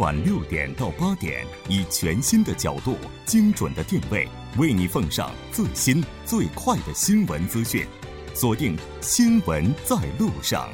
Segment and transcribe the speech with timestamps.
[0.00, 2.96] 每晚六点到八点，以全新的角度、
[3.26, 4.26] 精准的定位，
[4.56, 7.86] 为你奉上最新最快的新闻资讯。
[8.32, 10.70] 锁定《新闻在路上》。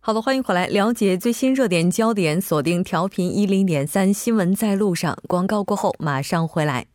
[0.00, 2.40] 好的，欢迎回来，了解最新热点焦点。
[2.40, 5.16] 锁定调频一零点三，新闻在路上。
[5.28, 6.86] 广告过后马上回来。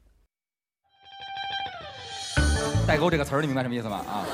[2.85, 4.03] 代沟这个词儿，你明白什么意思吗？
[4.09, 4.25] 啊，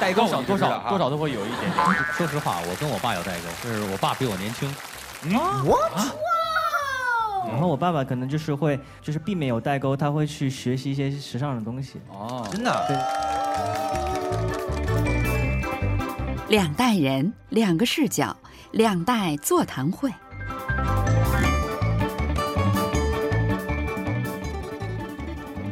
[0.00, 1.72] 代沟多少多少啊多少都会有一点点。
[2.12, 4.74] 说实话，我跟我爸有代沟，就是我爸比我年轻。
[7.48, 12.00] 然后我爸爸可能就是会，就是避免有代沟，他会去学习一些时尚的东西。
[12.08, 12.84] 哦，真的啊、
[16.48, 18.36] 两代人，两个视角，
[18.72, 20.12] 两代座谈会。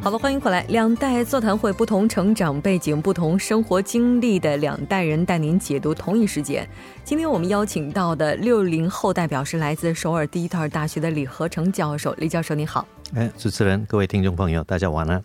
[0.04, 0.62] 好了，欢迎回来。
[0.68, 6.68] 两代座谈会，不同成长背景、不同生活经历的两代人带您解读同一事件。
[7.02, 12.12] 今天我们邀请到的六零后代表是来自首尔第一特大学的李和成教授。
[12.18, 12.86] 李教授，你好。
[13.14, 15.22] 哎，主持人，各位听众朋友，大家晚安。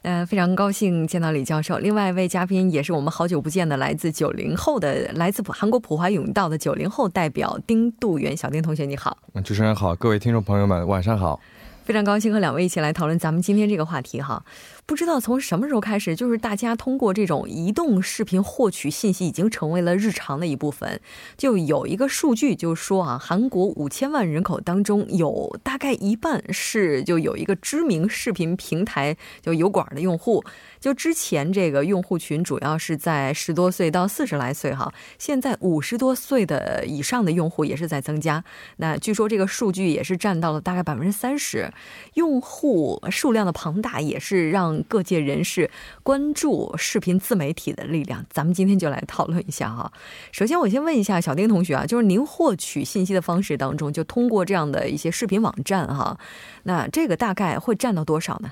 [0.00, 1.76] 呃，非常高兴见到李教授。
[1.76, 8.34] 另外一位嘉宾也是我们好久不见的，来自九零后的，来自韩国普华永道的九零后代表丁度元。
[8.34, 9.18] 小丁同学，你好。
[9.44, 11.38] 主持人好，各位听众朋友们，晚上好。
[11.86, 14.44] 非常高兴和两位一起来讨论咱们今天这个话题哈。
[14.86, 21.00] 不知道从什么时候开始，就是大家通过这种移动视频获取信息，已经成为了日常的一部分。
[21.36, 30.44] 就有一个数据，就说啊，韩国五千万人口当中，有大概一半是就有一个知名视频平台就油管的用户。
[30.78, 38.44] 就之前这个用户群主要是在十多岁到四十来岁哈，现在五十多岁的以上的用户也是在增加。
[38.76, 41.72] 那据说这个数据也是占到了大概百分之三十，
[42.14, 45.70] 用户数量的庞大也是让各界人士
[46.02, 48.24] 关注视频自媒体的力量。
[48.30, 49.90] 咱们今天就来讨论一下哈。
[50.32, 56.18] 首先，我先问一下小丁同学啊，就是您获取信息的方式当中，就通过这样的一些视频网站哈，
[56.64, 58.50] 那这个大概会占到多少呢？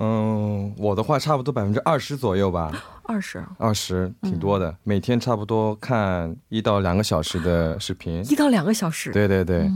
[0.00, 2.70] 嗯，我的话差不多百分之二十左右吧。
[3.02, 8.22] 二十，二十挺多的、每天差不多看一到两个小时的视频。
[8.30, 9.10] 一到两个小时。
[9.10, 9.68] 对对对，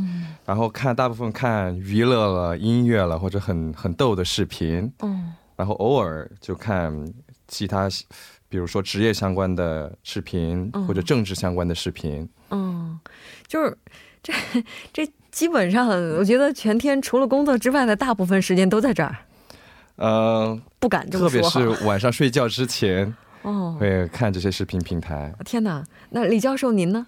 [0.44, 4.92] 然后看大部分看娱乐了、音乐了，或者很很逗的视频。
[5.00, 5.32] 嗯，
[5.62, 6.92] 然后偶尔就看
[7.46, 7.88] 其他，
[8.48, 12.28] 比如说职业相关的视频、嗯或者政治相关的视频。
[12.50, 12.98] 嗯，
[13.46, 13.78] 就是
[14.20, 14.32] 这
[14.92, 15.86] 这基本上，
[16.18, 19.16] 我觉得全天除了工作之外的大部分时间都在这儿，
[19.94, 21.76] 呃，不敢这么说特别。
[21.76, 25.32] 是晚上睡觉之前 哦，会看这些视频平台。
[25.44, 25.84] 天哪！
[26.10, 27.06] 那李教授您呢？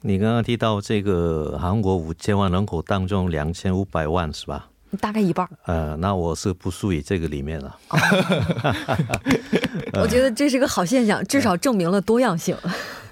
[0.00, 4.70] 你刚刚提到这个韩国五千万人口当中两千五百万是吧？
[4.96, 5.50] 大概一半儿。
[5.66, 7.76] 呃，那我是不属于这个里面了。
[10.00, 12.56] 我觉得这是个好现象，至少证明了多样性。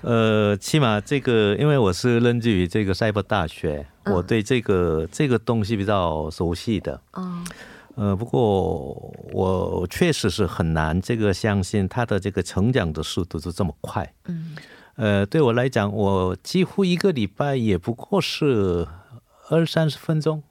[0.03, 7.01] 呃，起码这个，因为我是任职于这个赛博大学，嗯我对这个这个东西比较熟悉的。
[7.13, 7.45] 哦，
[7.95, 14.13] 呃，不过我确实是很难这个相信它的这个成长的速度是这么快。
[14.25, 14.57] 嗯，
[14.97, 18.89] 呃，对我来讲，我几乎一个礼拜也不过是
[19.51, 20.43] 二三十分钟。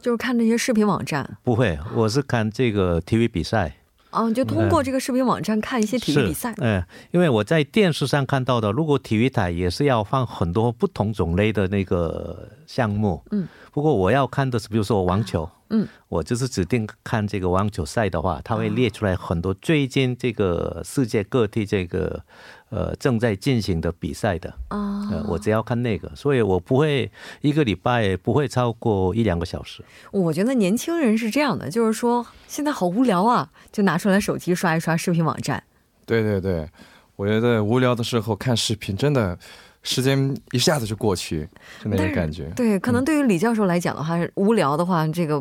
[0.00, 3.76] 就是看这些视频网站，不会，我是看这个体育比赛。
[4.10, 6.52] 啊，就通过这个视频网站看一些体育比赛。
[6.56, 13.22] 嗯、呃因为我在电视上看到的，如果体育台也是要放很多不同种类的那个项目。
[13.30, 15.48] 嗯，不过我要看的是，比如说网球。
[15.68, 22.24] 嗯，我就是指定看这个网球赛的话，它会列出来很多最近这个世界各地这个
[22.70, 24.52] 呃正在进行的比赛的。
[24.68, 27.10] 啊、呃，我只要看那个，所以我不会
[27.42, 29.84] 一个礼拜不会超过一两个小时。
[30.10, 35.62] 我觉得年轻人是这样的，就是说现在好无聊啊，就拿出来手机刷一刷视频网站。
[36.06, 36.68] 对对对，
[37.16, 39.38] 我觉得无聊的时候看视频，真的
[39.82, 41.48] 时间一下子就过去，
[41.82, 42.50] 就那种感觉。
[42.56, 45.40] 对，可能对于李教授来讲的话，无聊的话，这个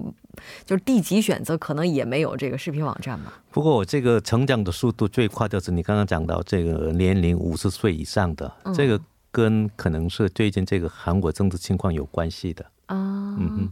[0.66, 3.34] 就是地级选择可能也没有这个视频网站嘛。
[3.52, 9.00] 不过我这个成长的速度最快就是你刚刚讲到这个年龄五十岁以上的，嗯这个
[9.32, 12.66] 跟可能是最近这个韩国政治情况有关系的。
[12.88, 12.96] 啊，
[13.38, 13.70] 嗯哼，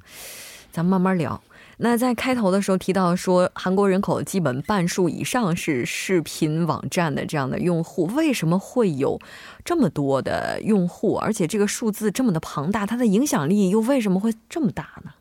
[0.72, 1.42] 咱们慢慢聊。
[1.80, 9.20] 那在开头的时候提到说，韩国人口基本半数以上是视频网站的这样的用户，为什么会有
[9.64, 15.12] 这么多的用户，而且这个数字这么的庞大，它的影响力又为什么会这么大呢？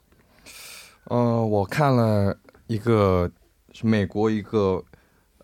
[1.06, 2.36] 呃，我看了
[2.66, 3.30] 一个
[3.82, 4.84] 美国一个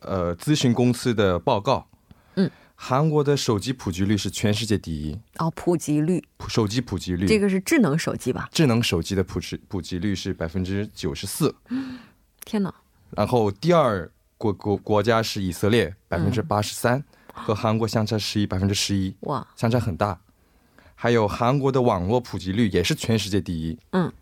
[0.01, 1.87] 呃咨询公司的报告，
[2.35, 8.49] 嗯，韩国的手机普及率是全世界第一，哦，普及率，普手机普及率，这个是智能手机吧？
[8.51, 11.55] 智能手机的普及普及率是百分之九十四，
[12.45, 12.75] 天哪！
[13.11, 20.19] 然后第二国国国家是以色列，百分之八十三，和韩国相差十一百分之十一，哇，相差很大。
[20.95, 24.13] 还有韩国的网络普及率也是全世界第一，嗯，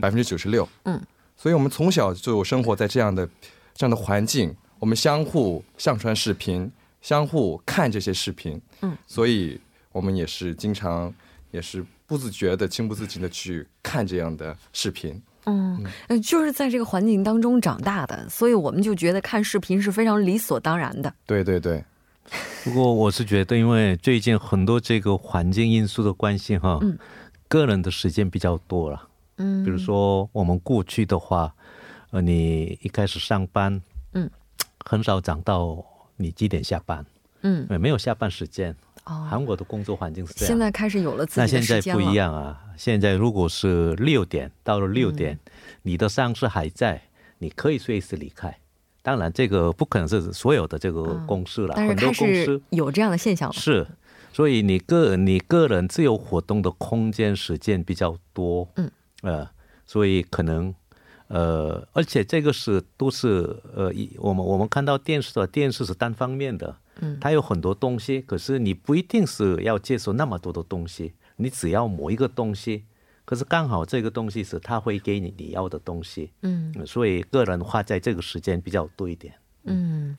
[0.00, 1.00] 百分之九十六，嗯，
[1.36, 3.28] 所以我们从小就生活在这样的
[3.74, 9.60] 这样的环境，我们相互上传视频，相互看这些视频，嗯，所以
[9.92, 11.12] 我们也是经常
[11.50, 15.20] 也是不自觉的、情不自禁的去看这样的视频。
[15.46, 21.12] 嗯，呃就是在这个环境当中长大的，所以我们就觉得看视频是非常理所当然的。
[21.24, 21.82] 对对对，
[22.62, 26.98] 不过我是觉得，因为最近很多这个环境因素的关系哈，嗯
[27.48, 29.08] 个人的时间比较多了。
[29.40, 31.52] 嗯，比如说我们过去的话，
[32.10, 33.80] 呃，你一开始上班，
[34.12, 34.30] 嗯，
[34.84, 35.84] 很少讲到
[36.16, 37.04] 你几点下班，
[37.40, 38.76] 嗯，呃没有下班时间。
[39.04, 40.48] 哦，韩国的工作环境是这样。
[40.48, 42.12] 现在开始有了自那己的现在不时间了。
[42.12, 42.62] 一样啊！
[42.76, 45.52] 现在如果是六点到了六点，嗯
[45.82, 47.00] 你的上司还在，
[47.38, 48.54] 你可以随时离开。
[49.00, 53.54] 当然，这个不可能是所有的这个公司了，嗯但是很多公司有这样的现象了。
[53.54, 53.86] 是，
[54.34, 58.90] 所以你个你个人自由活动的空间时间比较多，嗯，
[59.22, 59.48] 呃，
[59.86, 60.74] 所以可能。
[61.32, 72.84] 呃，而且这个是都是呃，一我们我们看到电视的电视是单方面的，嗯它有很多东西，可是你不一定是要接受那么多的东西，你只要某一个东西，
[73.24, 79.32] 可是刚好这个东西是他会给你你要的东西，嗯嗯所以个人花在这个时间比较多一点。
[79.62, 80.18] 嗯，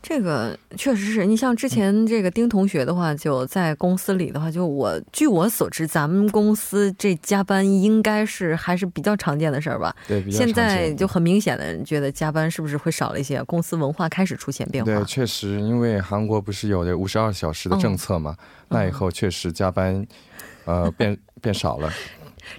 [0.00, 9.94] 这个确实是你像之前这个丁同学的话，就在公司里的话，就我据我所知，咱们公司这加班应该是还是比较常见的事儿吧。
[10.06, 13.42] 对，现在就很明显的觉得加班是不是会少了一些？
[13.44, 14.90] 公司文化开始出现变化。
[14.90, 18.36] 对，确实，因为韩国不是有这五十二小时的政策嘛，
[18.68, 20.06] 那以后确实加班，
[20.64, 21.92] 呃，变变少了，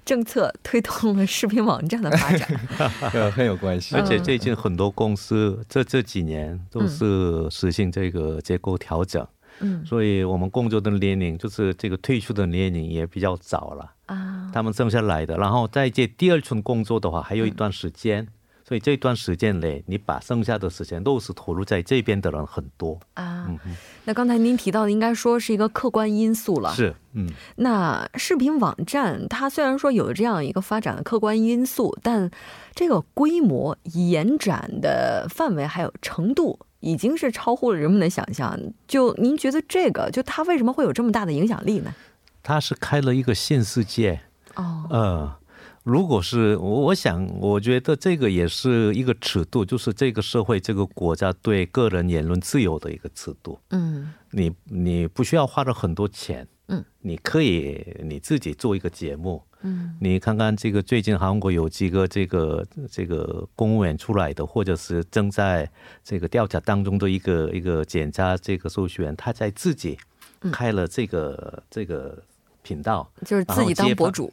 [0.06, 2.60] 政策推动了视频网站的发展。
[3.14, 3.96] 呃，很有关系。
[3.96, 9.26] 而且最近很多公司这这几年都是实行这个结构调整，
[9.60, 13.94] 嗯所以我们工作的年龄就是这个退休的年龄也比较早了。
[14.08, 18.28] 啊，他们剩下来的，然后在这第二春工作的话，还有一段时间，
[18.70, 23.00] 所以这段时间内，你把剩下的时间都是投入在这边的人很多。
[23.16, 23.76] 啊，嗯哼，
[24.06, 26.72] 那刚才您提到的，应该说是一个客观因素了。
[26.76, 32.30] 是，嗯，那视频网站它虽然说有这样一个发展的客观因素，但
[32.76, 38.56] 这个规模、延展的范围还有程度，已经是超乎了人们的想象。
[38.88, 41.92] 就您觉得这个，就它为什么会有这么大的影响力呢？
[42.44, 44.22] 它是开了一个新世界。
[44.54, 45.39] 哦，呃，
[45.90, 53.60] 如果是我，我想，我觉得这个也是一个尺度，就是这个社会、这个国家对个人言论自由的一个尺度。
[53.72, 54.14] 嗯。
[54.30, 59.96] 你你不需要花了很多钱，嗯，你可以你自己做一个节目，嗯。
[60.00, 65.68] 你看看这个最近韩国有几个这个这个公务员出来的，或者是正在
[66.04, 69.98] 这个调查当中的一个一个检查这个搜寻员，他在自己
[70.52, 72.22] 开了这个、这个
[72.62, 74.32] 频道，就是自己当博主，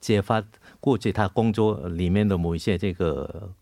[0.00, 0.42] 揭发
[0.80, 3.52] 过去他工作里面的某一些这个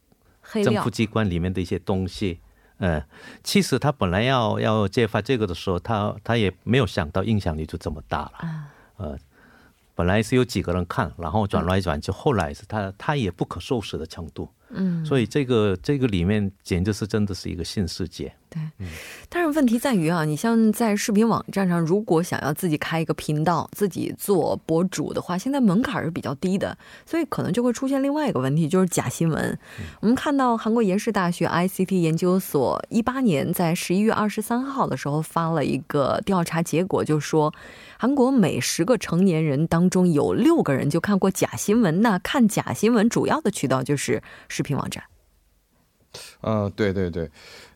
[0.65, 0.89] 政府。
[0.89, 2.41] 机关里面的一些东西。
[2.79, 3.03] 嗯，
[3.43, 8.33] 其实他本来要要揭发这个的时候，他他也没有想到影响力就这么大了。
[8.39, 9.19] 啊呃，
[9.97, 14.49] 本来是有几个人看，然后转来转去，后来是他他也不可收拾的程度。
[14.71, 18.33] 嗯，所以这个这个里面简直是真的是一个新世界。
[19.29, 29.59] 但是问题在于啊，你像在视频网站上，如果想要自己开一个频道，自己做博主的话，现在门槛是比较低的，所以可能就会出现另外一个问题，就是假新闻。
[30.01, 37.53] 我们看到韩国延世大学 ICT 研究所一八年在十一月二十三号的时候发了一个调查结果，就说
[37.99, 42.01] 韩国每十个成年人当中有六个人就看过假新闻。
[42.01, 45.03] 那看假新闻主要的渠道就是视频网站。
[46.43, 47.31] 嗯，对对对。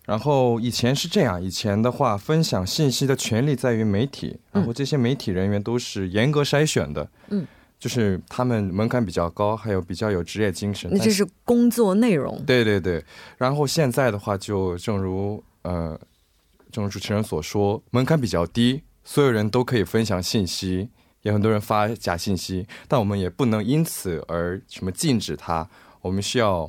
[0.05, 7.47] 然后以前是这样，以前的话，分享信息的权利在于媒体，然后这些媒体人员都是严格筛选的，嗯，
[7.79, 10.91] 就是他们门槛比较高，还有比较有职业精神。
[10.93, 12.43] 那这是工作内容。
[12.45, 13.05] 对对对。
[13.39, 15.99] 然后现在的话，就正如呃，
[16.73, 20.89] 正如主持人所说，门槛比较低，所有人都可以分享信息，
[21.23, 25.69] 也很多人发假信息，但我们也不能因此而什么禁止它，
[26.01, 26.69] 我们需要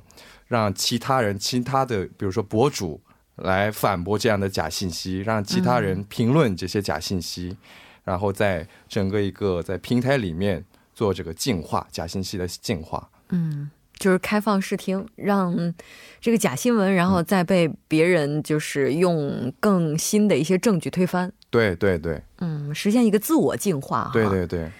[0.53, 3.01] 让其他人、其他的，比如说博主
[3.37, 7.57] 来反驳这样的假信息，让其他人评论这些假信息，
[8.03, 13.09] 然后在整个一个在平台里面做这个净化假信息的净化。
[13.29, 15.73] 嗯，就是开放视听，让
[16.21, 21.33] 这个假新闻，然后再被别人就是用更新的一些证据推翻。
[21.49, 24.11] 对对对嗯，实现一个自我净化。
[24.13, 24.71] 对对对。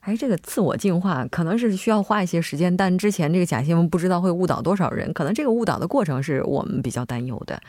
[0.00, 7.60] 哎，这个自我净化可能是需要花一些时间，但之前这个假新闻不知道会误导多少人，可能这个误导的过程是我们比较担忧的。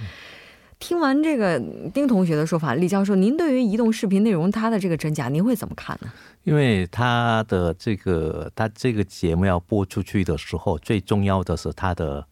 [0.79, 1.59] 听完这个
[1.93, 6.09] 丁同学的说法，李教授，您对于移动视频内容它的这个真假，您会怎么看呢？
[6.43, 12.25] 因为他的这个他这个节目要播出去的时候，最重要的是他的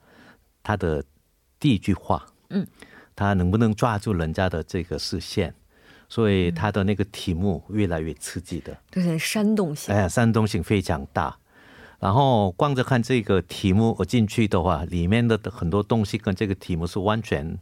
[0.63, 1.04] 他的
[1.60, 2.66] 第一句话，嗯，
[3.18, 5.54] 他能不能抓住人家的这个视线，
[6.10, 9.94] 所以他的那个题目越来越刺激的，就是煽动性。
[9.94, 11.38] 哎呀，煽动性非常大。
[12.00, 17.58] 然后光着看这个题目，我进去的话，里面的很多东西跟这个题目是完全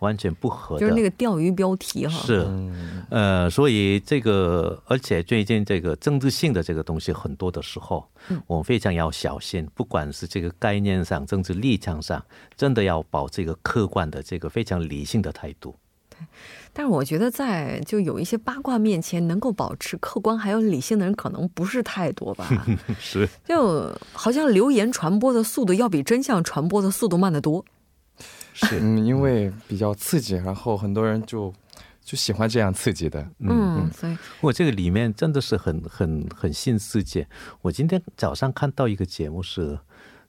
[0.00, 2.18] 完全不合的，就是那个钓鱼标题哈。
[2.24, 2.48] 是，
[3.10, 8.08] 呃，所以这个，而且最近这个政治性的这个东西很多的时候，
[8.46, 12.24] 我们非常要小心，不管是这个概念上、政治立场上，
[12.56, 15.76] 真的要保这个客观的、这个非常理性的态度。
[16.72, 22.48] 但是我觉得，在就有一些八卦面前，能够保持客观还有理性的人，可能不是太多吧。
[22.98, 27.64] 是，就好像流言传播的速度要比真相传播的速度慢得多。
[28.52, 31.52] 是，嗯，因为比较刺激，然后很多人就
[32.02, 33.24] 就喜欢这样刺激的。
[33.38, 37.26] 嗯，所以我这个里面真的是很很很新世界。
[37.62, 39.78] 我今天早上看到一个节目是，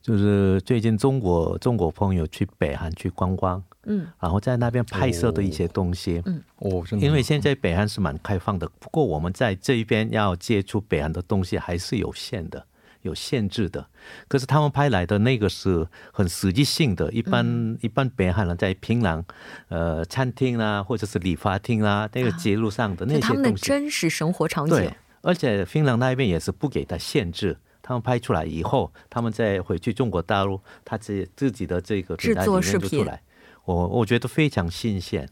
[0.00, 3.62] 就是最近中国中国朋友去北韩去观光。
[3.86, 12.66] 嗯，然后在那边拍摄的一些东西，嗯，哦，因为现在北韩是蛮开放的，不过我们在这一边要接触北韩的东西还是有限的，
[13.02, 13.86] 有限制的。
[14.28, 17.78] 可是他们拍来的那个是很实际性的，一般、嗯。
[17.80, 19.22] 一般北韩人在平壤，
[19.68, 24.76] 呃，餐厅啦，或者是理发厅啦，那个街路上的那些就他们的东西，真实生活场景。
[24.76, 27.56] 对。，而且芬兰那边也是不给他限制。
[27.82, 32.88] 他们拍出来以后，他们再回去中国大陆，他自自己的这个平台制作里面视频。
[32.90, 33.22] 就出来，
[33.66, 35.28] 我我觉得非常新鲜。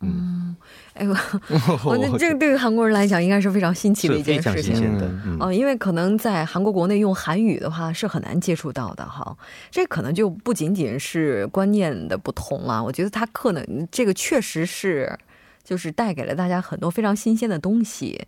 [0.00, 0.54] 嗯
[0.92, 1.16] 哎，我
[1.84, 4.74] 我觉得这个对于韩国人来讲，应该是非常新奇的一件事情。
[4.74, 9.34] 新鲜的，嗯，哦，因为可能在韩国国内用韩语的话是很难接触到的哈，
[9.70, 15.18] 这可能就不仅仅是观念的不同了，我觉得它可能这个确实是
[15.64, 18.26] 就是带给了大家很多非常新鲜的东西。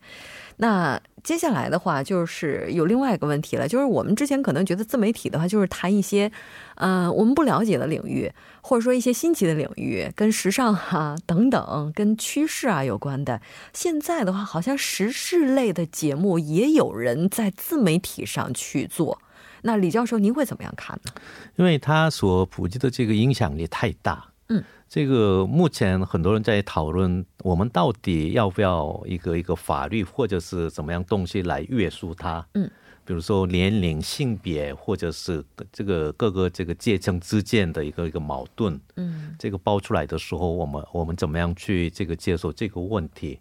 [0.58, 6.30] 那接下来的话，就是有另外一个问题了，就是我们之前可能觉得自媒体的话，就是谈一些，
[6.74, 13.40] 呃，我们不了解的领域，或者说一些新奇的领域，跟时尚啊等等，跟趋势啊有关的。
[13.72, 19.20] 现在的话，好像时事类的节目也有人在自媒体上去做。
[19.62, 21.12] 那李教授，您会怎么样看呢？
[21.56, 32.70] 因为他所普及的这个影响力太大，嗯，这个目前很多人在讨论，我们到底要不要一个一个法律或者是怎么样东西来约束它，嗯，
[33.04, 39.34] 比如说年龄、性别，或者是这个各个这个阶层之间的一个一个矛盾，嗯。
[39.38, 43.38] 这个爆出来的时候，我们我们怎么样去这个接受这个问题？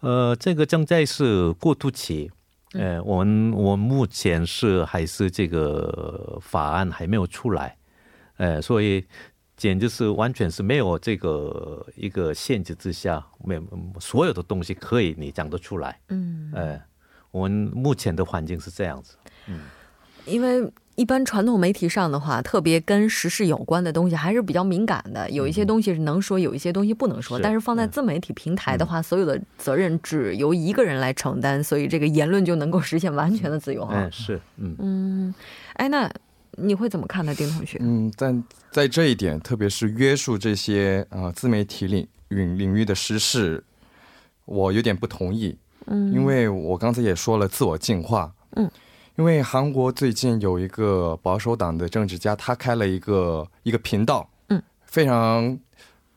[0.00, 2.30] 呃，这个正在是过渡期。
[2.72, 7.76] 呃，我们我们目前是还是这个法案还没有出来，
[8.36, 9.06] 呃，所以
[9.58, 13.62] 简直是完全是没有这个一个限制之下，没有
[14.00, 16.00] 所有的东西可以你讲得出来。
[16.08, 16.80] 嗯，哎，
[17.30, 19.16] 我们目前的环境是这样子。
[19.48, 19.60] 嗯
[20.26, 27.38] 因为一般传统媒体上的话，特别跟时事有关的东西还是比较敏感的，有一些东西是能说，有一些东西不能说。
[27.38, 33.94] 是但是放在自媒体平台的话，所有的责任只由一个人来承担，所以这个言论就能够实现完全的自由哈。
[33.94, 35.34] 嗯，是，嗯，嗯，
[35.74, 36.10] 哎，那
[36.60, 37.78] 你会怎么看呢，丁同学？
[37.80, 43.64] 嗯，但在这一点，特别是约束这些啊、呃自媒体领领领域的时事，
[44.44, 45.56] 我有点不同意。
[45.86, 48.32] 嗯，因为我刚才也说了自我净化。
[48.56, 48.70] 嗯，
[49.16, 55.58] 因为韩国最近有一个保守党的政治家，他开了一个一个频道，嗯，非常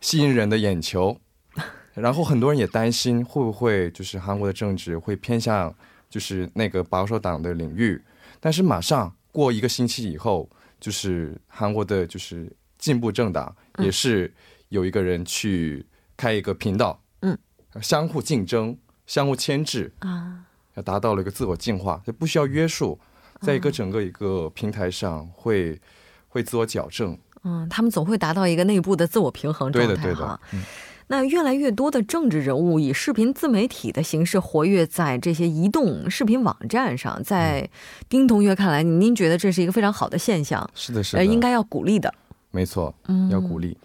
[0.01, 1.17] 吸引人的眼球。
[1.93, 5.73] 然后很多人也担心会不会就是韩国的政治会偏向
[6.09, 8.01] 就是那个保守党的领域，
[8.39, 14.33] 但是马上过一个星期以后，就是韩国的就是进步政党嗯也是
[14.69, 15.85] 有一个人去
[16.17, 17.37] 开一个频道，嗯，
[17.81, 20.43] 相互竞争、相互牵制，啊，
[20.75, 22.99] 要达到了一个自我进化，就不需要约束，
[23.41, 25.79] 在一个整个一个平台上会
[26.27, 27.17] 会自我矫正。
[27.43, 30.39] 嗯，他们总会达到一个内部的自我平衡状态对的，对的。。
[30.53, 30.63] 嗯
[31.11, 37.69] 那越来越多的政治人物以视频自媒体的形式活跃在这些移动视频网站上，在
[38.07, 42.13] 丁同学看来，您觉得这是一个非常好的现象，是的，是呃，的，应该要鼓励的。
[42.51, 43.77] 没错，嗯，要鼓励。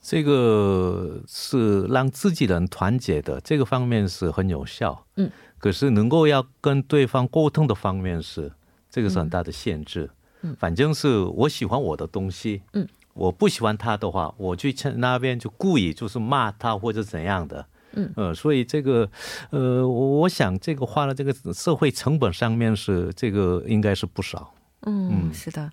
[0.00, 5.04] 这个是让自己人团结的，这个方面是很有效。
[5.16, 8.50] 嗯，可是能够要跟对方沟通的方面是，
[8.88, 10.08] 这个是很大的限制。
[10.42, 12.62] 嗯反正是我喜欢我的东西。
[12.72, 12.86] 嗯，
[13.16, 17.66] 我不喜欢他的话，我去那边就故意就是骂他或者怎样的。
[17.92, 19.08] 嗯，呃，所以这个，
[19.50, 24.52] 呃，我我想这个花了这个社会成本上面是这个应该是不少。
[24.82, 25.70] 嗯，嗯是的。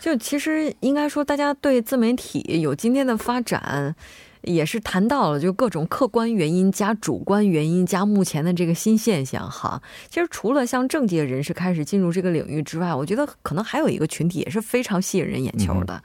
[0.00, 3.94] 就其实应该说，大家对自媒体有今天的发展，
[4.40, 9.82] 也是谈到了就各种客观原因加主观原因加目前的这个新现象哈。
[10.08, 16.02] 其实除了像政界人士开始进入这个领域之外，我觉得可能还有一个群体也是非常吸引人眼球的。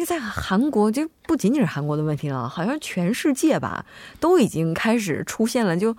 [0.00, 3.84] 这个在韩国就不仅仅是韩国的问题了，好像全世界吧
[4.18, 5.94] 都已经开始出现了，就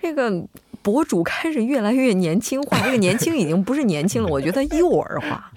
[0.00, 0.42] 这个
[0.80, 5.52] 博主开始越来越年轻化，这个年轻已经不是年轻了，我觉得幼儿化。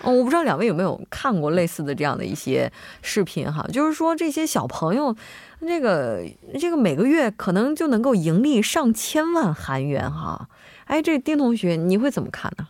[0.00, 5.14] 哦，我不知道两位有没有看过类似的这样的一些视频哈，就是说这些小朋友，
[5.60, 6.24] 这个
[6.58, 10.48] 这个每个月可能就能够盈利上千万韩元哈。
[10.86, 12.68] 哎，这丁同学你会怎么看呢？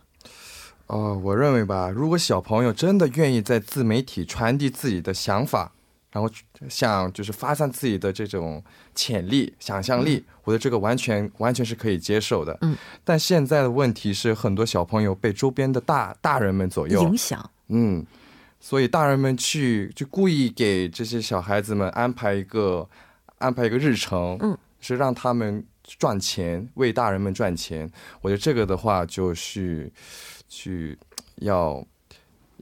[0.87, 5.69] 哦，我认为吧，如果小朋友真的愿意在自媒体传递自己的想法，
[6.13, 6.29] 然后
[6.69, 8.63] 想就是发散自己的这种
[8.95, 12.57] 潜力、想象力，我觉得这个完全完全是可以接受的。
[12.61, 17.47] 嗯，但现在的问题是，很多小朋友被周边的大大人们左右影响。
[17.67, 18.03] 嗯，
[18.61, 22.87] 所以大人们去就故意给这些小孩子们安排一个
[23.39, 25.61] 安排一个日程，嗯，是让他们
[25.99, 27.91] 赚钱，为大人们赚钱。
[28.21, 29.91] 我觉得这个的话就是。
[30.47, 30.97] 去
[31.37, 31.85] 要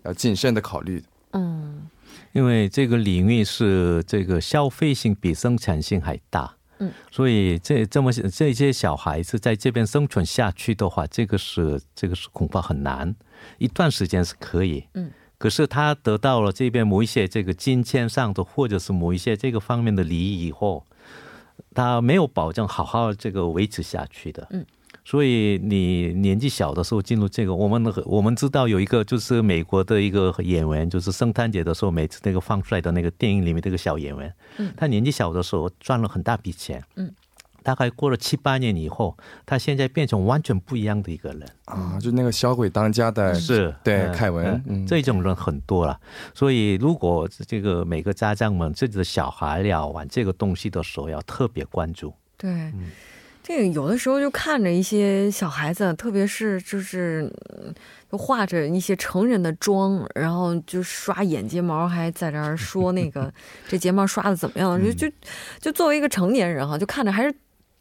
[0.04, 1.88] 要谨慎的考虑，嗯，
[2.34, 13.16] 因为这个领域是这个消费性比生产性还大，嗯，所以这这么这些小孩子在这边生存下去的话，这个是这个是恐怕很难，
[13.58, 20.86] 一段时间是可以，嗯，可是他得到了这边某一些这个金钱上的或者是某一些这个方面的利益以后，
[21.74, 24.66] 他没有保证好好这个维持下去的，嗯。
[25.06, 37.14] 所以你年纪小的时候进入这个，我们我们知道有一个就是美国的一个演员，就是圣诞节的时候每次那个放出来的那个电影里面这个小演员，嗯，他年纪小的时候赚了很大笔钱，嗯，
[37.62, 41.48] 大概过了七八年以后，他现在变成完全不一样的一个人。
[41.66, 46.00] 啊，就那个小鬼当家的是对凯文，嗯，这种人很多了。
[46.34, 52.74] 所以如果这个每个家长们自己的小孩要玩这个东西的时候，要特别关注，对。
[53.48, 57.32] 这个有的时候就看着一些小孩子，特别是就是
[58.12, 63.32] 就画着一些成人的妆，然后就刷眼睫毛，还在这儿说那个
[63.70, 64.84] 这睫毛刷的怎么样？
[64.84, 65.16] 就就
[65.60, 67.32] 就作为一个成年人哈，就看着还是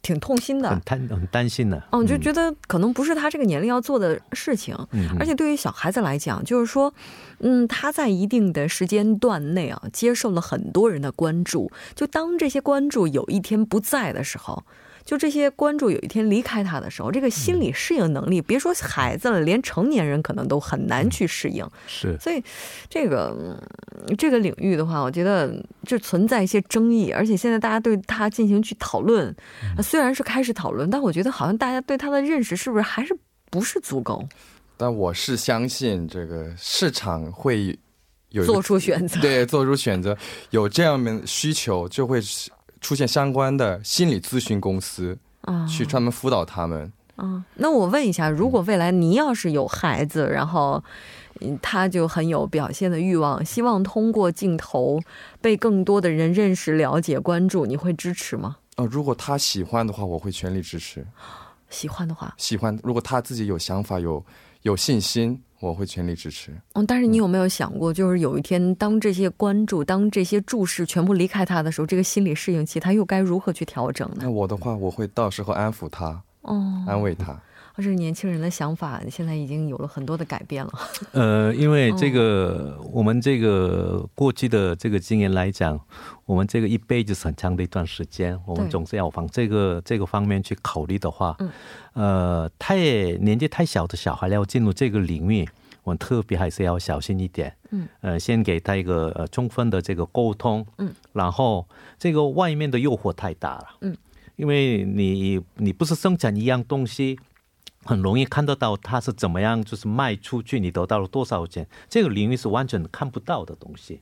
[0.03, 1.83] 挺痛心的，很担很担心的。
[1.93, 4.77] 嗯，就觉得可能不是他这个年龄要做的事情。
[4.91, 6.93] 嗯，而且对于小孩子来讲，就是说，
[7.39, 14.63] 嗯，他在一定的时间段内啊，接受了很多人的关注，就当这些关注有一天不在的时候。
[15.05, 21.63] 就这些关注有一天离开他的时候，这个心理适应能力，别说孩子了，连成年人可能都很难去适应。
[21.85, 22.43] 是，所以
[22.89, 23.63] 这个
[24.17, 29.33] 这个领域的话，我觉得就存在一些争议，而且现在大家对他进行去讨论，
[29.83, 33.15] 虽然是开始讨论，但我觉得好像大家对他的认识是不是还是
[33.51, 34.27] 不是足够？
[34.75, 37.77] 但我是相信这个市场会
[38.29, 40.17] 有做出选择，对，做出选择，
[40.49, 42.19] 有这样的需求就会。
[42.85, 47.43] 出现相关的心理咨询公司啊，去专门辅导他们啊。
[47.55, 50.83] 那我问一下，如果未来您要是有孩子，然后
[51.63, 55.01] 他就很有表现的欲望，希望通过镜头
[55.41, 58.57] 被更多的人认识、了解、关注，你会支持吗？
[58.75, 61.03] 啊，如果他喜欢的话，我会全力支持。
[61.71, 62.79] 喜欢的话，喜欢。
[62.83, 64.23] 如果他自己有想法、有
[64.61, 65.41] 有信心。
[65.69, 66.51] 我会全力支持。
[66.73, 74.17] 嗯，但是你有没有想过，就是有一天，当这些关注、当这些注视全部离开他的时候，这个心理适应期他又该如何去调整呢？
[74.21, 77.39] 那我的话，我会到时候安抚他，哦，安慰他。
[77.77, 80.71] 这是年轻人的想法，现在已经有了很多的改变了。
[81.11, 85.77] 呃，因为这个，我们这个过去的这个经验来讲，
[86.25, 91.51] 我们这个一辈子很长的一段时间，我们总是要往这个这个方面去考虑的话，嗯，
[91.93, 92.77] 呃，太
[93.17, 95.45] 年纪太小的小孩要进入这个领域，
[95.83, 97.53] 我们特别还是要小心一点。
[97.71, 100.65] 嗯，呃，先给他一个呃充分的这个沟通。
[100.77, 101.67] 嗯，然后
[101.99, 103.65] 这个外面的诱惑太大了。
[103.81, 103.97] 嗯，
[104.37, 107.19] 因为你你不是生产一样东西。
[107.85, 111.65] 很容易看得到它是怎么样，就是卖出去，你得到了多少钱？
[111.87, 114.01] 这个领域是完全看不到的东西。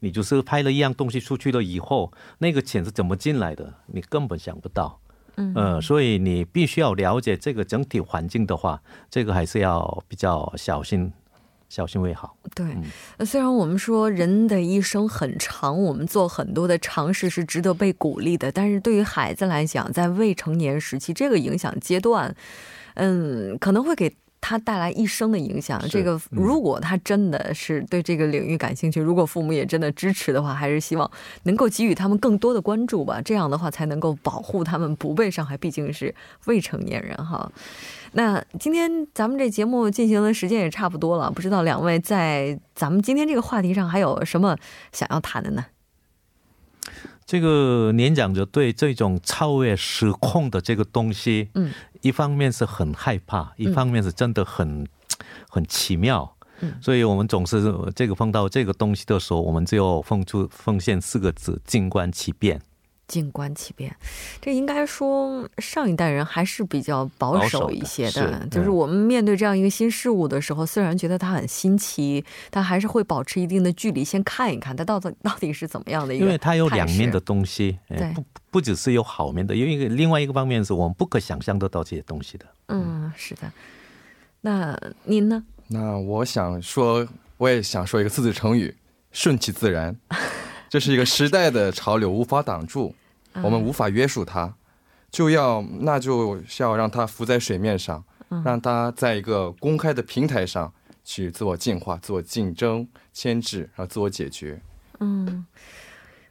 [0.00, 3.74] 你就是拍了一样东西出去了以后，那个钱是怎么进来的？
[3.86, 5.00] 你根本想不到。
[5.36, 11.12] 嗯，所以你必须要了解这个整体环境的话，这个还是要比较小心，
[11.74, 12.36] 小心为好。
[12.54, 12.64] 对，
[13.26, 22.32] 虽然我们说人的一生很长，我们做很多的尝试是值得被鼓励的，但是对于孩子来讲，在未成年时期这个影响阶段。
[22.94, 24.14] 嗯，可能会给
[24.46, 25.80] 他带来一生的影响。
[25.88, 31.10] 这个，如果他真的是对这个领域感兴趣，如果父母也真的支持的话，还是希望
[31.44, 33.22] 能够给予他们更多的关注吧。
[33.24, 35.56] 这样的话，才能够保护他们不被伤害。
[35.56, 37.50] 毕竟是未成年人哈。
[38.12, 44.54] 那今天咱们这节目进行的时间也差不多了，不知道两位在咱们今天这个话题上还有什么
[44.92, 45.64] 想要谈的呢？
[47.26, 54.86] 这个年长者对这种超越时空的这个东西，嗯，一方面是很害怕，一方面是真的很、
[55.48, 56.36] 很奇妙。
[56.60, 62.60] 嗯，所以我们总是这个碰到这个东西的时候，我们只有奉出奉献四个字：静观其变。
[63.14, 63.94] 静观其变，
[64.40, 68.10] 这应该说上一代人还是比较保守一些的。
[68.10, 76.24] 是就是我们面对这样一个新事物的时候，虽然觉得它很新奇，但还是会保持一定的距离，先看一看它到底 到底是怎么样的一个。
[76.24, 82.46] 因为它有两面的东西，对，不不只是有好面的，因为另外一个方面是我们不可想象得到这些东西的。
[82.66, 83.52] 嗯，是的。
[84.40, 85.44] 那您呢？
[85.68, 88.74] 那我想说，我也想说一个四字成语：
[89.12, 89.96] 顺其自然。
[90.68, 92.92] 这是一个时代的潮流，无法挡住，
[93.42, 94.54] 我们无法约束它，
[95.10, 98.04] 就要那就是要让它浮在水面上，
[98.44, 100.72] 让它在一个公开的平台上
[101.04, 104.60] 去自我进化、自我竞争、牵制，然后自我解决。
[105.00, 105.44] 嗯。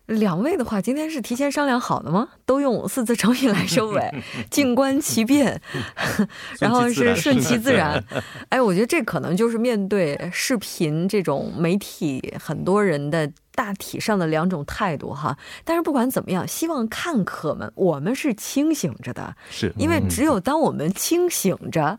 [0.08, 2.28] 两位的话，今天是提前商量好的吗？
[2.46, 4.12] 都用四字成语来收尾，
[4.52, 5.62] 静观其变，
[6.60, 8.04] 然后是顺其自然。
[8.50, 15.38] 哎，我觉得这可能就是面对视频这种媒体很多人的大体上的两种态度哈。
[15.63, 21.98] 但是不管怎么样，希望看客们，我们是清醒着的，是因为只有当我们清醒着，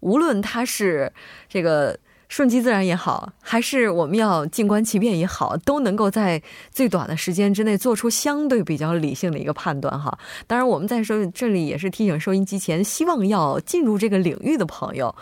[0.00, 1.10] 无论他是
[1.48, 1.98] 这个。
[2.28, 10.18] 顺其自然也好，还是我们要静观其变也好，都能够在最短的时间之内做出相对比较理性的一个判断哈。
[10.46, 15.14] 当然，我们在说这里也是提醒收音机前希望要进入这个领域的朋友，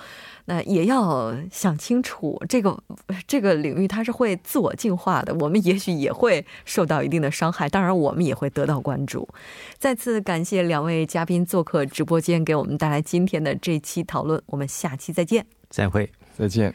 [0.47, 2.77] 那也要想清楚这个
[3.27, 9.29] 这个领域它是会自我进化的，我们也许也会受到一定的伤害，当然我们也会得到关注。
[9.79, 14.43] 再次感谢两位嘉宾做客直播间，给我们带来今天的这期讨论。
[14.47, 16.75] 我们下期再见，再会，再见。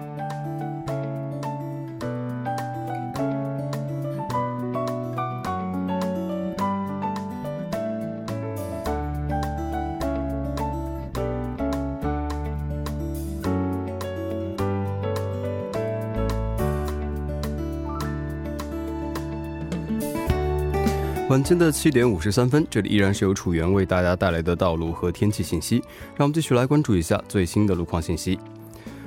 [21.31, 25.77] 晚间的七点五十三分，这里依然是由楚源为大家带来的道路和天气信息。
[26.13, 28.37] 让我们继续来关注一下最新的路况信息。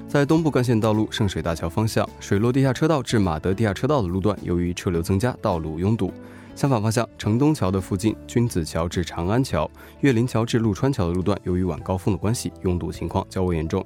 [0.08, 6.10] 在东部干线道路圣水大桥方向，水落地下车道至马德地下车道的路段，由于车流增加，道路拥堵。
[6.54, 13.84] 相反方向，城东桥的附近，君子桥至长安桥、岳林桥至陆川桥的路段，由于晚高峰的关系，拥堵情况较为严重。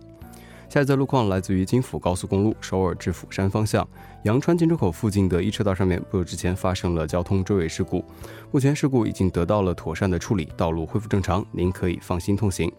[0.68, 3.88] 下一则路况来自于京釜高速公路首尔至釜山方向
[4.24, 8.04] 阳川进出口附近的一车道上面，不久之前发生了交通追尾事故，
[8.50, 12.70] 目前事故已经得到了妥善的处理，道路恢复正常，您可以放心通行。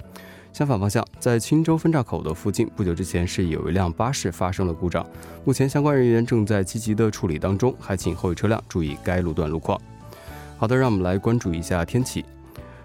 [0.53, 5.03] 相反方向，在青州分岔口的附近，不久之前是有一辆巴士发生了故障，
[5.43, 9.79] 目前相关人员正在积极的处理当中，还请后续车辆注意该路段路况。
[10.57, 12.23] 好的，让我们来关注一下天气。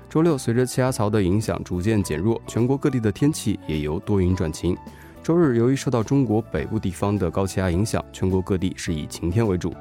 [0.08, 4.76] 周六，随着气压槽的影响逐渐减弱，全国各地的天气也由多云转晴。
[5.22, 9.74] 周日，由于受到中国北部地方的高气压影响，全国各地是以晴天为主。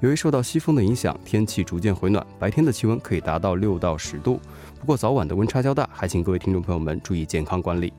[0.00, 4.40] 由于受到西风的影响，天气逐渐回暖，白天的气温可以达到六到十度。
[4.78, 7.92] 不过早晚的温差较大，还请各位听众朋友们注意健康管理。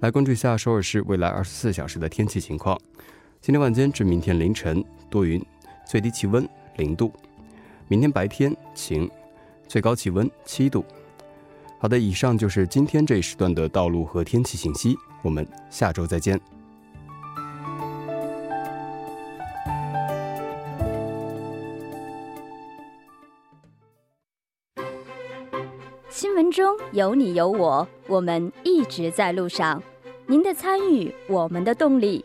[0.00, 2.78] 来关注一下首尔市未来二十四小时的天气情况。
[3.40, 5.40] 今天晚间至明天凌晨多云，
[5.86, 7.12] 最低气温零度；
[7.88, 9.08] 明天白天晴，
[9.68, 10.84] 最高气温七度。
[11.82, 14.96] 好的，以上就是今天这一时段的道路和天气信息。
[15.20, 16.40] 我们下周再见。
[26.08, 29.82] 新闻中有你有我，我们一直在路上。
[30.28, 32.24] 您的参与，我们的动力。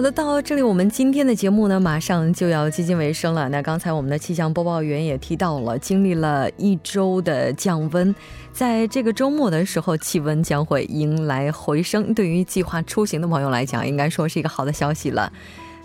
[0.00, 3.46] 好的，到这里我们今天的节目呢，马上就要接近尾声了。
[3.50, 8.14] 那刚才我们的气象播报员也提到了，经历了一周的降温，
[8.50, 12.14] 在这个周末的时候，气温将会迎来回升。
[12.14, 15.30] 对于计划出行的朋友来讲，应该说是一个好的消息了。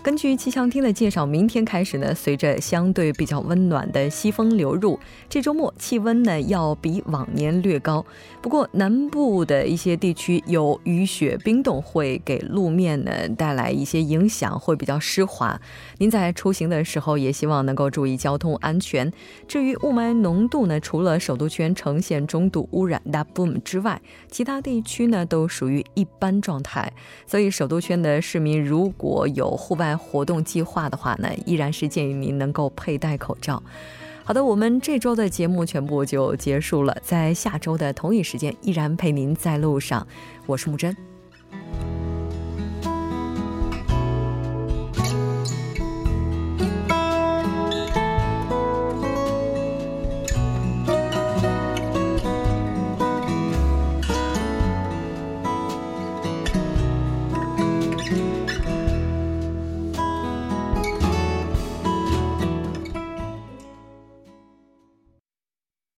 [0.06, 4.96] 根据气象厅的介绍，明天开始呢，随着相对比较温暖的西风流入，
[5.28, 8.06] 这周末气温呢要比往年略高。
[8.40, 15.60] 不过南部的一些地区有雨雪冰冻，会给路面呢带来一些影响，会比较湿滑。
[15.98, 19.12] 您在出行的时候也希望能够注意交通安全。
[19.48, 26.92] 至于雾霾浓度呢，除了首都圈呈现中度污染 （double boom） 之外，其他地区呢都属于一般状态。
[27.26, 33.62] 所以首都圈的市民如果有户外，活动计划的话呢，依然是建议您能够佩戴口罩。
[34.24, 40.06] 好的，我们这周的节目全部就结束了，在下周的同一时间依然陪您在路上，
[40.46, 40.96] 我是木真。